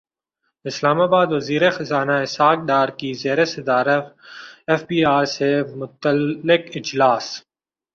اسلام 0.65 0.99
اباد 1.01 1.27
وزیر 1.31 1.63
خزانہ 1.75 2.15
اسحاق 2.25 2.57
ڈار 2.69 2.87
کی 2.99 3.09
زیر 3.21 3.39
صدارت 3.53 4.05
ایف 4.69 4.81
بی 4.87 4.99
ار 5.05 5.25
سے 5.35 5.49
متعلق 5.79 6.63
اجلاس 6.77 7.25